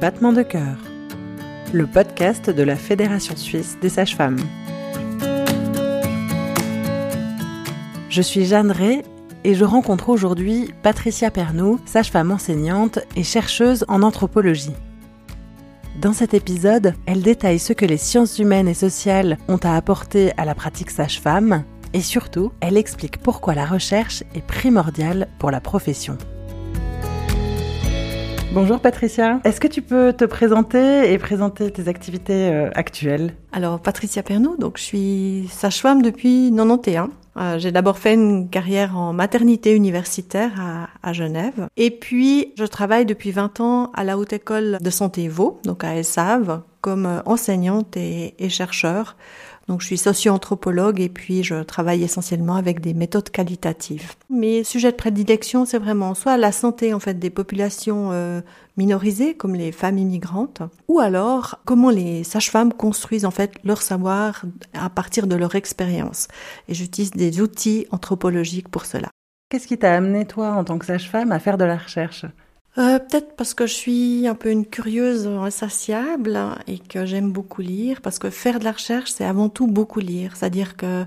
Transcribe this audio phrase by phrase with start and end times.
[0.00, 0.76] Battement de cœur,
[1.72, 4.40] le podcast de la Fédération suisse des sages-femmes.
[8.08, 9.02] Je suis Jeanne Ray
[9.44, 14.74] et je rencontre aujourd'hui Patricia Pernou, sage-femme enseignante et chercheuse en anthropologie.
[16.00, 20.32] Dans cet épisode, elle détaille ce que les sciences humaines et sociales ont à apporter
[20.36, 21.62] à la pratique sage-femme
[21.92, 26.18] et surtout, elle explique pourquoi la recherche est primordiale pour la profession.
[28.54, 33.34] Bonjour Patricia, est-ce que tu peux te présenter et présenter tes activités euh, actuelles?
[33.50, 37.08] Alors Patricia Pernou, donc je suis sage-femme depuis 91.
[37.36, 40.52] Euh, j'ai d'abord fait une carrière en maternité universitaire
[41.02, 41.66] à, Genève.
[41.76, 45.82] Et puis, je travaille depuis 20 ans à la Haute École de Santé Vaud, donc
[45.82, 49.16] à ESSAV, comme euh, enseignante et, et chercheur
[49.68, 54.12] donc je suis socio-anthropologue et puis je travaille essentiellement avec des méthodes qualitatives.
[54.30, 58.40] Mes sujets de prédilection, c'est vraiment soit la santé en fait des populations euh,
[58.76, 64.44] minorisées comme les femmes immigrantes, ou alors comment les sages-femmes construisent en fait leur savoir
[64.74, 66.28] à partir de leur expérience.
[66.68, 69.08] Et j'utilise des outils anthropologiques pour cela.
[69.50, 72.26] Qu'est-ce qui t'a amené toi en tant que sage-femme à faire de la recherche?
[72.78, 77.62] Euh, Peut-être parce que je suis un peu une curieuse insatiable et que j'aime beaucoup
[77.62, 80.36] lire, parce que faire de la recherche, c'est avant tout beaucoup lire.
[80.36, 81.04] C'est-à-dire que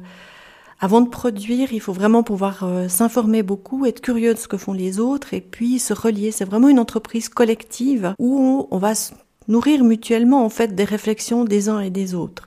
[0.79, 4.57] avant de produire, il faut vraiment pouvoir euh, s'informer beaucoup, être curieux de ce que
[4.57, 6.31] font les autres et puis se relier.
[6.31, 9.13] C'est vraiment une entreprise collective où on va se
[9.47, 12.46] nourrir mutuellement en fait des réflexions des uns et des autres.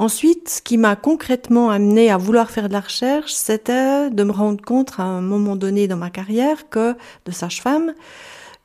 [0.00, 4.32] Ensuite, ce qui m'a concrètement amené à vouloir faire de la recherche, c'était de me
[4.32, 7.92] rendre compte à un moment donné dans ma carrière que, de sage-femme,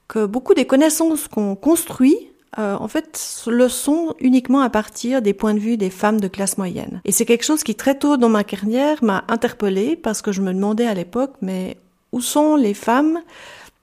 [0.08, 2.16] que beaucoup des connaissances qu'on construit
[2.58, 6.30] euh, en fait, le sont uniquement à partir des points de vue des femmes de
[6.30, 7.02] classe moyenne.
[7.04, 10.40] Et c'est quelque chose qui très tôt dans ma carrière m'a interpellée parce que je
[10.42, 11.76] me demandais à l'époque, mais
[12.14, 13.20] où sont les femmes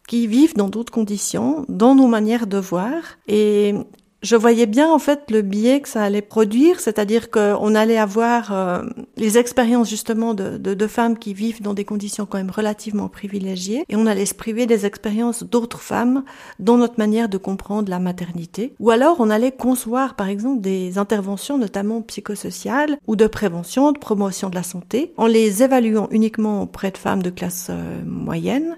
[0.09, 2.95] qui vivent dans d'autres conditions, dans nos manières de voir?
[3.29, 3.75] Et
[4.23, 8.53] je voyais bien en fait le biais que ça allait produire, c'est-à-dire qu'on allait avoir
[8.53, 8.83] euh,
[9.17, 13.97] les expériences justement de, femmes qui vivent dans des conditions quand même relativement privilégiées, et
[13.97, 16.25] on allait se priver des expériences d'autres femmes
[16.59, 18.75] dans notre manière de comprendre la maternité.
[18.81, 23.99] Ou alors on allait concevoir par exemple des interventions notamment psychosociales ou de prévention, de
[23.99, 28.77] promotion de la santé, en les évaluant uniquement auprès de femmes de classe euh, moyenne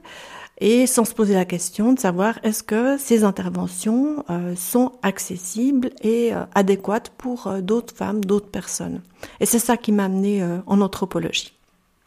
[0.59, 5.91] et sans se poser la question de savoir est-ce que ces interventions euh, sont accessibles
[6.03, 9.01] et euh, adéquates pour euh, d'autres femmes, d'autres personnes.
[9.41, 11.55] Et c'est ça qui m'a amené en anthropologie.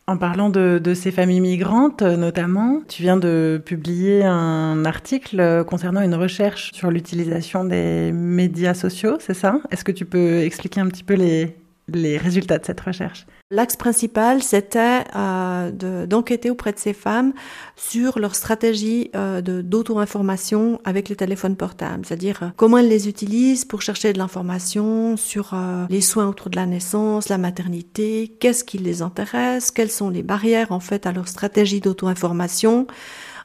[0.05, 6.13] En parlant de, ces familles migrantes, notamment, tu viens de publier un article concernant une
[6.13, 9.59] recherche sur l'utilisation des médias sociaux, c'est ça?
[9.71, 13.25] Est-ce que tu peux expliquer un petit peu les résultats de cette recherche?
[13.49, 17.31] L'axe principal, c'était euh, d'enquêter auprès de ces femmes
[17.77, 23.63] sur leur stratégie euh, d'auto-information avec les téléphones portables, c'est-à-dire euh, comment elles les utilisent
[23.63, 28.65] pour chercher de l'information sur euh, les soins autour de la naissance, la maternité, qu'est-ce
[28.65, 32.85] qui les intéresse, quelles sont les barrières en fait à leur stratégie d'auto-information.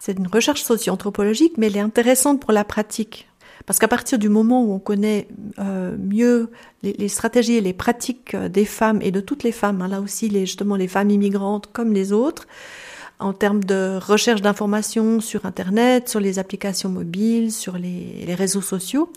[0.00, 3.28] C'est une recherche socio-anthropologique, mais elle est intéressante pour la pratique
[3.66, 5.28] parce qu'à partir du moment où on connaît
[5.58, 6.50] euh, mieux
[6.82, 9.88] les, les, stratégies et les pratiques euh, des femmes et de toutes les femmes, hein,
[9.88, 12.46] là aussi les, justement les femmes immigrantes comme les autres,
[13.18, 18.60] en termes de recherche d'informations sur Internet, sur les applications mobiles, sur les, les réseaux
[18.60, 19.12] sociaux,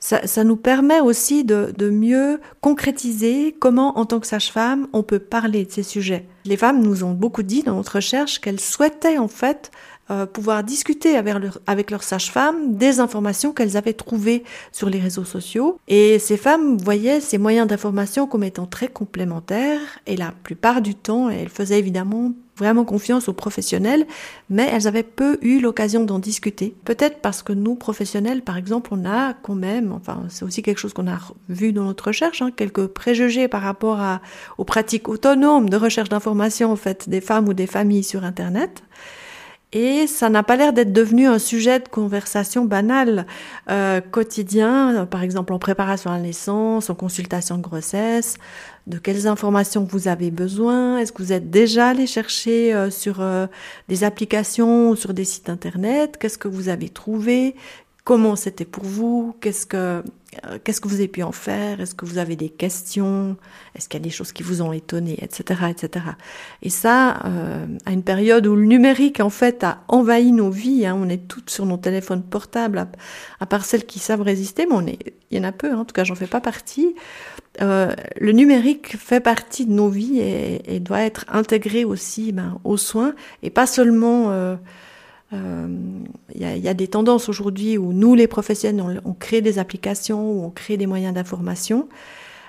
[0.00, 5.02] ça, ça, nous permet aussi de, de, mieux concrétiser comment, en tant que sage-femme, on
[5.02, 6.26] peut parler de ces sujets.
[6.44, 9.70] Les femmes nous ont beaucoup dit dans notre recherche qu'elles souhaitaient en fait
[10.10, 14.98] euh, pouvoir discuter avec leur, avec leur sage-femme des informations qu'elles avaient trouvées sur les
[14.98, 15.78] réseaux sociaux.
[15.88, 20.94] Et ces femmes voyaient ces moyens d'information comme étant très complémentaires et la plupart du
[20.94, 24.06] temps, elles faisaient évidemment vraiment confiance aux professionnels,
[24.48, 26.74] mais elles avaient peu eu l'occasion d'en discuter.
[26.84, 30.78] Peut-être parce que nous, professionnels, par exemple, on a quand même, enfin, c'est aussi quelque
[30.78, 34.20] chose qu'on a vu dans notre recherche, hein, quelques préjugés par rapport à,
[34.58, 38.82] aux pratiques autonomes de recherche d'information, en fait, des femmes ou des familles sur Internet.
[39.76, 43.26] Et ça n'a pas l'air d'être devenu un sujet de conversation banal
[43.68, 48.36] euh, quotidien, par exemple en préparation à la naissance, en consultation de grossesse.
[48.86, 50.98] De quelles informations vous avez besoin?
[50.98, 53.46] Est-ce que vous êtes déjà allé chercher euh, sur euh,
[53.88, 56.18] des applications ou sur des sites internet?
[56.20, 57.56] Qu'est-ce que vous avez trouvé?
[58.04, 59.34] Comment c'était pour vous?
[59.40, 59.76] Qu'est-ce que
[60.44, 61.80] euh, qu'est-ce que vous avez pu en faire?
[61.80, 63.38] Est-ce que vous avez des questions?
[63.74, 66.04] Est-ce qu'il y a des choses qui vous ont étonné, etc., etc.
[66.60, 70.84] Et ça, euh, à une période où le numérique en fait a envahi nos vies,
[70.84, 72.86] hein, on est toutes sur nos téléphones portables,
[73.40, 75.72] à, part celles qui savent résister, mais on est, il y en a peu.
[75.72, 76.94] Hein, en tout cas, j'en fais pas partie.
[77.62, 82.58] Euh, le numérique fait partie de nos vies et, et doit être intégré aussi ben,
[82.64, 84.56] aux soins et pas seulement euh,
[85.34, 85.68] Euh,
[86.34, 90.44] il y, a, des tendances aujourd'hui où nous, les professionnels, on, crée des applications, où
[90.44, 91.88] on crée des moyens d'information.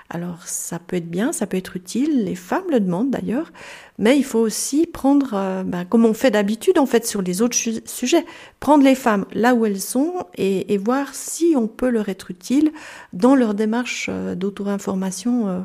[0.08, 3.52] Alors ça peut être bien, ça peut être utile, les femmes le demandent d'ailleurs,
[3.98, 7.42] mais il faut aussi prendre, euh, ben, comme on fait d'habitude en fait sur les
[7.42, 8.24] autres sujets,
[8.60, 12.30] prendre les femmes là où elles sont et, et, voir si on peut leur être
[12.30, 12.70] utile
[13.12, 15.60] dans leur démarche euh, d'auto-information euh,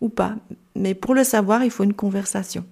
[0.00, 0.36] ou pas.
[0.74, 2.64] Mais pour le savoir, il faut une conversation.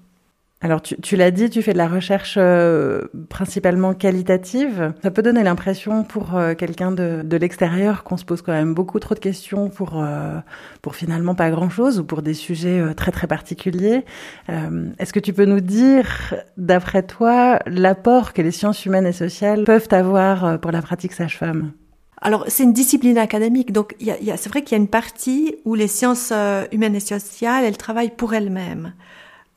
[0.62, 4.92] Alors tu, tu l'as dit, tu fais de la recherche euh, principalement qualitative.
[5.02, 8.74] Ça peut donner l'impression pour euh, quelqu'un de, de l'extérieur qu'on se pose quand même
[8.74, 10.38] beaucoup trop de questions pour euh,
[10.82, 14.04] pour finalement pas grand chose ou pour des sujets euh, très très particuliers.
[14.50, 19.12] Euh, est-ce que tu peux nous dire, d'après toi, l'apport que les sciences humaines et
[19.12, 21.72] sociales peuvent avoir pour la pratique sage-femme?
[22.20, 24.82] Alors, c'est une discipline académique, donc y a, y a, c'est vrai qu'il y a
[24.82, 26.34] une partie où les sciences
[26.70, 28.92] humaines et sociales, elles travaillent pour elles-mêmes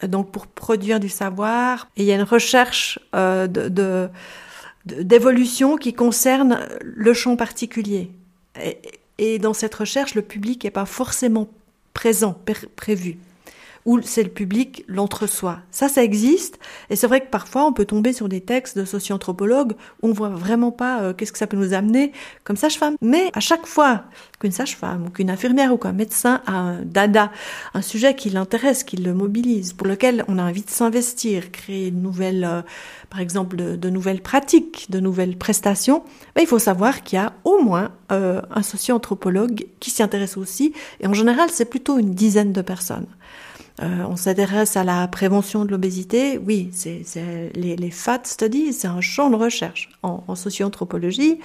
[0.08, 1.88] donc pour produire du savoir.
[1.98, 3.48] Il y a une recherche euh,
[4.86, 8.12] d'évolution qui concerne le champ particulier.
[9.18, 11.48] Et, dans cette recherche, le public n'est pas forcément
[11.94, 12.38] présent,
[12.76, 13.18] prévu
[13.86, 15.60] où c'est le public, l'entre-soi.
[15.72, 16.60] Ça, ça existe.
[16.90, 20.14] Et c'est vrai que parfois, on peut tomber sur des textes de socio-anthropologues où on
[20.14, 22.14] voit vraiment pas euh, qu'est-ce que ça peut nous amener
[22.44, 22.96] comme sage-femme.
[23.02, 24.04] Mais à chaque fois
[24.40, 27.32] qu'une sage-femme ou qu'une infirmière ou qu'un médecin a un dada,
[27.74, 31.92] un sujet qui l'intéresse, qui le mobilise, pour lequel on a envie de s'investir, créer
[31.92, 32.62] de nouvelles, euh,
[33.10, 36.04] par exemple, de, nouvelles pratiques, de nouvelles prestations,
[36.36, 40.38] ben, il faut savoir qu'il y a au moins euh, un socio-anthropologue qui s'y intéresse
[40.38, 40.74] aussi.
[41.02, 43.08] Et en général, c'est plutôt une dizaine de personnes.
[43.82, 46.38] Euh, on s'intéresse à la prévention de l'obésité.
[46.38, 47.04] Oui, c'est
[47.56, 51.40] les, les FAT studies, c'est un champ de recherche en, en socio-anthropologie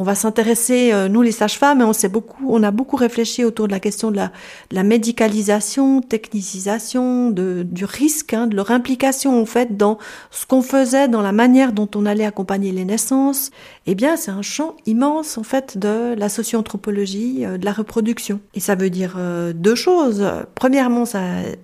[0.00, 3.72] on va s'intéresser, euh, nous les sages-femmes, on, beaucoup, on a beaucoup réfléchi autour de
[3.72, 4.28] la question de la,
[4.70, 9.98] de la médicalisation, technicisation, de, du risque, hein, de leur implication en fait dans
[10.30, 13.50] ce qu'on faisait, dans la manière dont on allait accompagner les naissances.
[13.92, 18.38] Eh bien, c'est un champ immense en fait de la socio-anthropologie, euh, de la reproduction.
[18.54, 20.24] Et ça veut dire euh, deux choses.
[20.54, 21.02] Premièrement,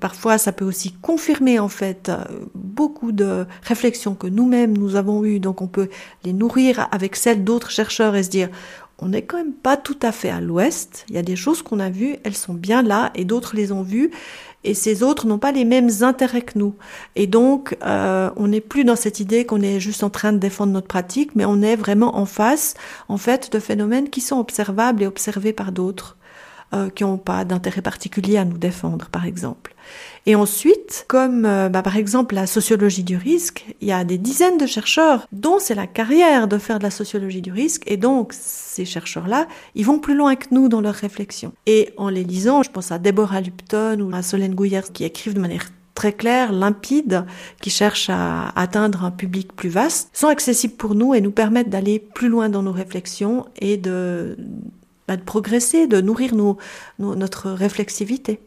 [0.00, 2.10] parfois, ça peut aussi confirmer en fait
[2.56, 5.88] beaucoup de réflexions que nous-mêmes nous avons eues, donc on peut
[6.24, 8.48] les nourrir avec celles d'autres chercheurs et se dire
[8.98, 11.04] on n'est quand même pas tout à fait à l'ouest.
[11.08, 13.70] Il y a des choses qu'on a vues, elles sont bien là, et d'autres les
[13.70, 14.10] ont vues,
[14.66, 16.74] et ces autres n'ont pas les mêmes intérêts que nous.
[17.14, 20.38] Et donc, euh, on n'est plus dans cette idée qu'on est juste en train de
[20.38, 22.74] défendre notre pratique, mais on est vraiment en face,
[23.08, 26.16] en fait, de phénomènes qui sont observables et observés par d'autres,
[26.74, 29.74] euh, qui n'ont pas d'intérêt particulier à nous défendre, par exemple.
[30.26, 34.18] Et ensuite, comme euh, bah, par exemple la sociologie du risque, il y a des
[34.18, 37.96] dizaines de chercheurs dont c'est la carrière de faire de la sociologie du risque, et
[37.96, 39.46] donc ces chercheurs-là,
[39.76, 41.52] ils vont plus loin que nous dans leurs réflexions.
[41.66, 45.34] Et en les lisant, je pense à Deborah Lupton ou à Solène Gouillère qui écrivent
[45.34, 45.66] de manière
[45.96, 47.24] très claire, limpide,
[47.60, 51.70] qui cherchent à atteindre un public plus vaste, sont accessibles pour nous et nous permettent
[51.70, 54.36] d'aller plus loin dans nos réflexions et de,
[55.14, 56.32] de progresser, de nourrir
[56.98, 58.40] notre réflexivité.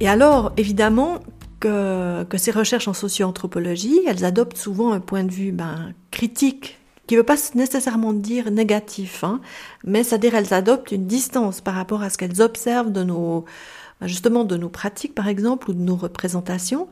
[0.00, 1.20] Et alors, évidemment,
[1.60, 7.14] que, ces recherches en socio-anthropologie, elles adoptent souvent un point de vue ben, critique, qui
[7.14, 9.40] ne veut pas nécessairement dire négatif, hein,
[9.84, 13.44] mais c'est-à-dire elles adoptent une distance par rapport à ce qu'elles observent de nos,
[14.02, 16.88] justement de nos pratiques par exemple ou de nos représentations,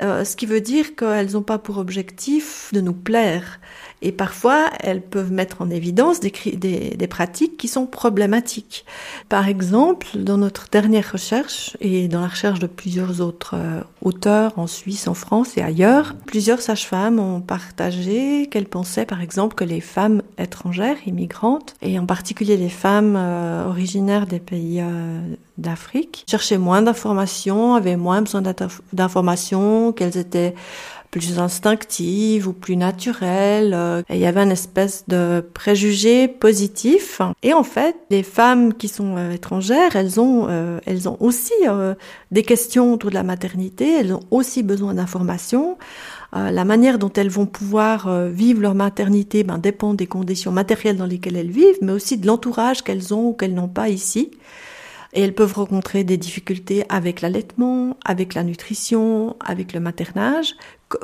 [0.00, 3.60] ce qui veut dire qu'elles n'ont pas pour objectif de nous plaire.
[4.02, 8.84] Et parfois, elles peuvent mettre en évidence des, pratiques qui sont problématiques.
[9.28, 14.58] Par exemple, dans notre dernière recherche et dans la recherche de plusieurs autres euh, auteurs
[14.58, 19.64] en Suisse, en France et ailleurs, plusieurs sages-femmes ont partagé qu'elles pensaient, par exemple, que
[19.64, 25.20] les femmes étrangères, immigrantes, et en particulier les femmes euh, originaires des pays euh,
[25.58, 28.42] d'Afrique, cherchaient moins d'informations, avaient moins besoin
[28.92, 30.54] d'informations, qu'elles étaient
[31.10, 33.72] plus instinctive ou plus naturelle.
[33.74, 37.20] Euh, il y avait une espèce de préjugé positif.
[37.42, 41.52] Et en fait, les femmes qui sont euh, étrangères, elles ont, euh, elles ont aussi
[42.30, 43.98] des questions autour de la maternité.
[43.98, 45.78] Elles ont aussi besoin d'informations.
[46.32, 51.06] la manière dont elles vont pouvoir vivre leur maternité ben, dépend des conditions matérielles dans
[51.06, 54.30] lesquelles elles vivent, mais aussi de l'entourage qu'elles ont ou qu'elles n'ont pas ici.
[55.12, 60.54] Et elles peuvent rencontrer des difficultés avec l'allaitement, avec la nutrition, avec le maternage,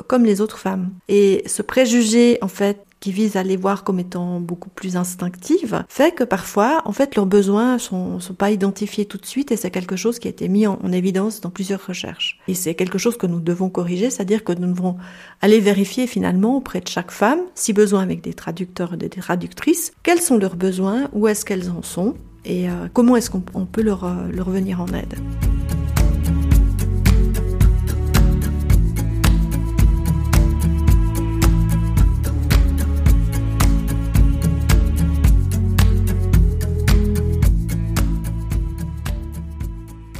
[0.07, 0.91] comme les autres femmes.
[1.07, 5.83] Et ce préjugé, en fait, qui vise à les voir comme étant beaucoup plus instinctives,
[5.87, 9.57] fait que parfois, en fait, leurs besoins sont, sont pas identifiés tout de suite et
[9.57, 12.39] c'est quelque chose qui a été mis en, en, évidence dans plusieurs recherches.
[12.47, 14.97] Et c'est quelque chose que nous devons corriger, c'est-à-dire que nous devons
[15.41, 19.91] aller vérifier finalement auprès de chaque femme, si besoin avec des traducteurs et des traductrices,
[20.01, 22.15] quels sont leurs besoins, où est-ce qu'elles en sont,
[22.45, 25.15] et comment est-ce qu'on peut leur, leur venir en aide.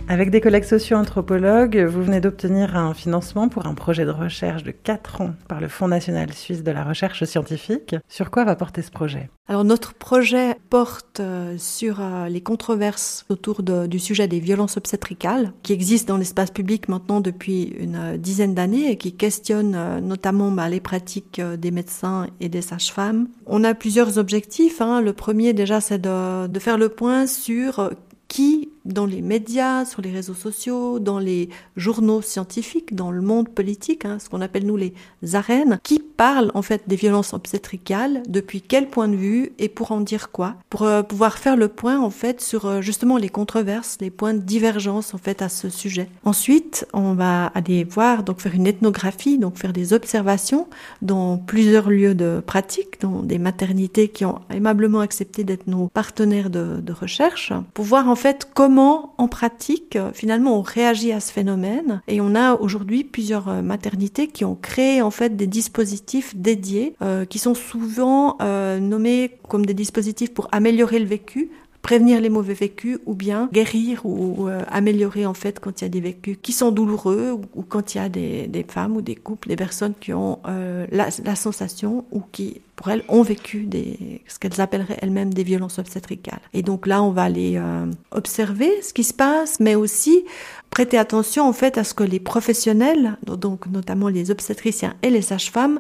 [0.10, 4.72] Avec des collègues socio-anthropologues, vous venez d'obtenir un financement pour un projet de recherche de
[4.72, 7.94] 4 ans par le Fonds national suisse de la recherche scientifique.
[8.08, 9.30] Sur quoi va porter ce projet?
[9.50, 15.52] Alors notre projet porte euh, sur euh, les controverses autour du sujet des violences obstétricales
[15.62, 20.52] qui existent dans l'espace public maintenant depuis une euh, dizaine d'années et qui questionnent notamment
[20.52, 23.28] bah, les pratiques des médecins et des sages-femmes.
[23.46, 24.80] On a plusieurs objectifs.
[24.80, 25.02] Hein.
[25.02, 27.92] Le premier déjà c'est de, de faire le point sur
[28.28, 33.50] qui dans les médias, sur les réseaux sociaux, dans les journaux scientifiques, dans le monde
[33.50, 34.94] politique, hein, ce qu'on appelle nous les
[35.34, 39.92] arènes, qui parlent en fait des violences obstétricales, depuis quel point de vue et pour
[39.92, 43.30] en dire quoi, pour euh, pouvoir faire le point en fait sur euh, justement les
[43.30, 46.10] controverses, les points de divergence en fait à ce sujet.
[46.24, 50.68] Ensuite, on va aller voir donc faire une ethnographie, donc faire des observations
[51.02, 56.50] dans plusieurs lieux de pratique, dans des maternités qui ont aimablement accepté d'être nos partenaires
[56.50, 61.20] de, de recherche, pour voir en fait comment en pratique, euh, finalement, on réagit à
[61.20, 62.02] ce phénomène.
[62.08, 66.96] Et on a aujourd'hui plusieurs euh, maternités qui ont créé en fait des dispositifs dédiés,
[67.02, 68.38] euh, qui sont souvent
[68.80, 71.50] nommés comme des dispositifs pour améliorer le vécu,
[71.88, 75.90] prévenir les mauvais vécus ou bien guérir ou, améliorer en fait quand il y a
[75.90, 79.48] des vécus qui sont douloureux ou, quand il y a des, femmes ou des couples,
[79.48, 84.38] des personnes qui ont la, la, sensation ou qui pour elles, ont vécu des, ce
[84.38, 86.40] qu'elles appelleraient elles-mêmes des violences obstétricales.
[86.54, 90.24] Et donc là, on va aller euh, observer ce qui se passe, mais aussi
[90.70, 95.24] prêter attention en fait à ce que les professionnels, donc notamment les obstétriciens et les
[95.24, 95.80] sages-femmes,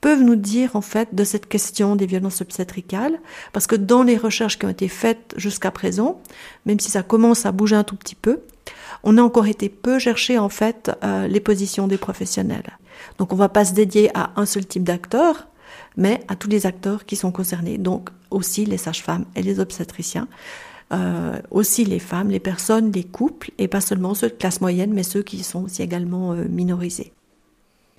[0.00, 3.18] peuvent nous dire en fait de cette question des violences obstétricales,
[3.52, 6.20] parce que dans les recherches qui ont été faites jusqu'à présent,
[6.66, 8.40] même si ça commence à bouger un tout petit peu,
[9.02, 12.78] on a encore été peu chercher en fait euh, les positions des professionnels.
[13.18, 15.48] Donc on va pas se dédier à un seul type d'acteur,
[15.96, 20.28] mais à tous les acteurs qui sont concernés, donc aussi les sages-femmes et les obstétriciens,
[20.92, 24.92] euh, aussi les femmes, les personnes, les couples, et pas seulement ceux de classe moyenne,
[24.92, 27.12] mais ceux qui sont aussi également euh, minorisés.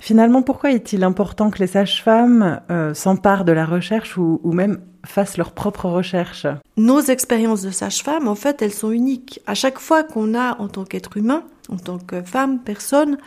[0.02, 5.38] Finalement, pourquoi est-il important que les sages-femmes euh, s'emparent de la recherche ou, même fassent
[5.38, 9.42] leur propre recherche Nos expériences de sages-femmes, en fait, elles sont uniques.
[9.46, 13.20] À chaque fois qu'on a, en tant qu'être humain, en tant que femme, personne,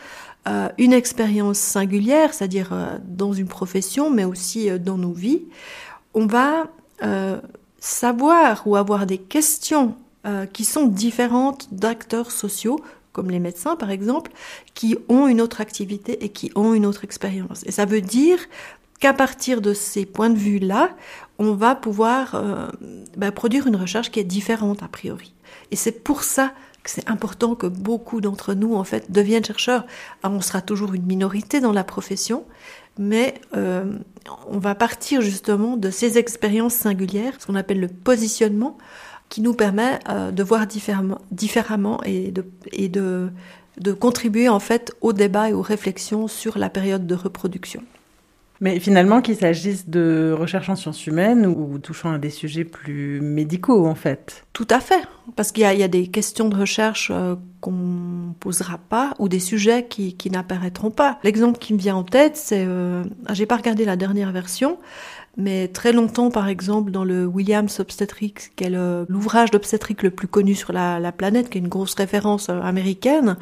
[0.48, 5.42] euh, une expérience singulière, c'est-à-dire euh, dans une profession, mais aussi dans nos vies,
[6.12, 6.64] on va
[7.78, 9.94] savoir ou avoir des questions
[10.54, 12.80] qui sont différentes d'acteurs sociaux,
[13.14, 14.30] comme les médecins par exemple,
[14.74, 17.62] qui ont une autre activité et qui ont une autre expérience.
[17.64, 18.38] Et ça veut dire
[19.00, 20.90] qu'à partir de ces points de vue-là,
[21.38, 22.70] on va pouvoir
[23.16, 25.34] bah, produire une recherche qui est différente a priori.
[25.70, 26.52] Et c'est pour ça
[26.88, 29.86] c'est important que beaucoup d'entre nous, en fait, deviennent chercheurs.
[30.22, 32.44] on sera toujours une minorité dans la profession,
[32.98, 33.98] mais euh,
[34.48, 38.76] on va partir justement de ces expériences singulières, ce qu'on appelle le positionnement,
[39.28, 43.30] qui nous permet euh, de voir différemment, différemment et, de, et de,
[43.78, 47.82] de contribuer en fait au débat et aux réflexions sur la période de reproduction.
[48.60, 53.20] Mais finalement, qu'il s'agisse de recherche en sciences humaines ou touchant à des sujets plus
[53.20, 54.46] médicaux, en fait.
[54.52, 55.02] Tout à fait,
[55.34, 59.86] parce qu'il y, a des questions de recherche euh, qu'on posera pas ou des sujets
[59.86, 61.18] qui, n'apparaîtront pas.
[61.24, 63.02] L'exemple qui me vient en tête, c'est, euh,
[63.32, 64.78] j'ai pas regardé la dernière version,
[65.36, 68.70] mais très longtemps, par exemple, dans le Williams Obstetrics, qui est
[69.08, 72.60] l'ouvrage d'obstétrique le plus connu sur la, la, planète, qui est une grosse référence euh,
[72.60, 73.36] américaine,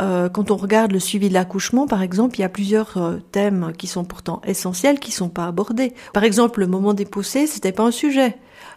[0.00, 3.16] euh, quand on regarde le suivi de l'accouchement, par exemple, il y a plusieurs euh,
[3.32, 5.92] thèmes qui sont pourtant essentiels, qui sont pas abordés.
[6.12, 8.36] Par exemple, le moment des poussées, c'était pas un sujet.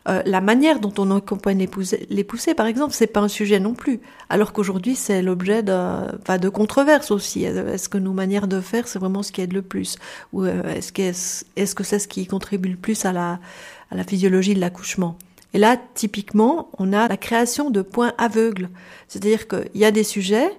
[0.09, 1.67] Euh, la manière dont on accompagne
[2.09, 3.99] les poussées, par exemple, c'est pas un sujet non plus.
[4.29, 5.73] Alors qu'aujourd'hui, c'est l'objet de,
[6.21, 7.43] enfin, de controverses aussi.
[7.43, 9.97] Est-ce que nos manières de faire, c'est vraiment ce qui aide le plus,
[10.33, 13.39] ou est-ce que est-ce que c'est ce qui contribue le plus à la
[13.91, 15.17] à la physiologie de l'accouchement?
[15.53, 18.69] Et là, typiquement, on a la création de points aveugles.
[19.07, 20.49] C'est-à-dire qu'il y a des sujets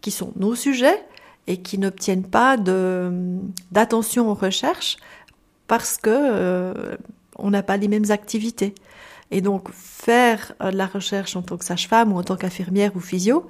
[0.00, 1.02] qui sont nos sujets
[1.46, 4.96] et qui n'obtiennent pas d'attention aux recherches
[5.66, 6.96] parce que euh,
[7.42, 8.74] on n'a pas les mêmes activités.
[9.30, 13.00] Et donc faire de la recherche en tant que sage-femme ou en tant qu'infirmière ou
[13.00, 13.48] physio,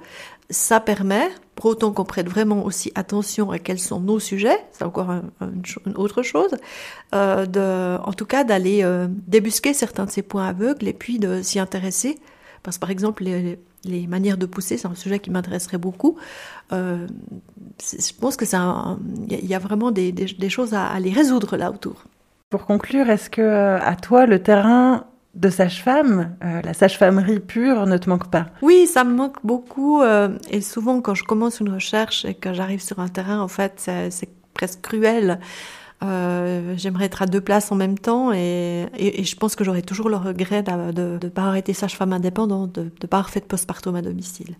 [0.49, 4.83] ça permet, pour autant qu'on prête vraiment aussi attention à quels sont nos sujets, c'est
[4.83, 6.55] encore une autre chose,
[7.13, 11.41] euh, en tout cas d'aller euh, débusquer certains de ces points aveugles et puis de
[11.41, 12.19] s'y intéresser.
[12.61, 16.17] Parce que par exemple, les, manières de pousser, c'est un sujet qui m'intéresserait beaucoup.
[16.71, 17.07] Euh,
[17.81, 21.69] je pense que il y, a vraiment des, des, choses à, à, les résoudre là
[21.69, 22.05] autour.
[22.53, 27.97] Pour conclure, est-ce que à toi le terrain de sage-femme, euh, la sage-famerie pure ne
[27.97, 28.45] te manque pas?
[28.61, 30.03] Oui, ça me manque beaucoup.
[30.03, 33.47] Euh, et souvent, quand je commence une recherche et que j'arrive sur un terrain, en
[33.47, 35.39] fait, c'est presque cruel.
[36.03, 40.09] Euh, J'aimerais être à deux places en même temps et je pense que j'aurais toujours
[40.09, 43.45] le regret de ne pas avoir été sage-femme indépendante, de ne pas avoir fait de
[43.45, 44.57] postpartum à domicile.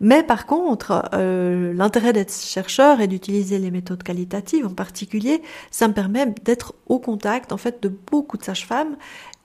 [0.00, 5.88] Mais par contre, euh, l'intérêt d'être chercheur et d'utiliser les méthodes qualitatives en particulier, ça
[5.88, 8.96] me permet d'être au contact en fait de beaucoup de sages-femmes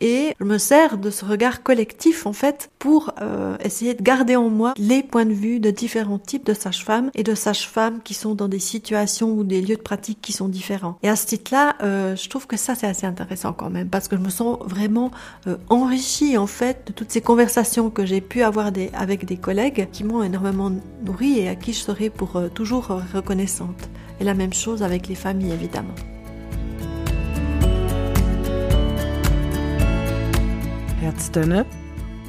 [0.04, 4.36] et je me sers de ce regard collectif en fait pour euh, essayer de garder
[4.36, 8.14] en moi les points de vue de différents types de sages-femmes et de sages-femmes qui
[8.14, 10.98] sont dans des situations ou des lieux de pratique qui sont différents.
[11.04, 14.10] Et à ce titre-là, euh, je trouve que ça c'est assez intéressant quand même parce
[14.10, 15.10] que je me sens vraiment
[15.48, 19.88] euh, enrichie en fait de toutes ces conversations que j'ai pu avoir avec des collègues
[19.94, 20.70] qui m'ont énormément
[21.06, 23.90] nourri et à qui je serai pour toujours reconnaissante.
[24.20, 25.96] Et la même chose avec les familles évidemment.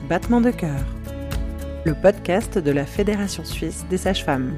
[0.09, 0.85] Battement de cœur,
[1.85, 4.57] le podcast de la Fédération suisse des sages-femmes.